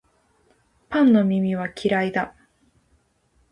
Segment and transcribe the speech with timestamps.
[0.89, 2.35] パンの耳は嫌いだ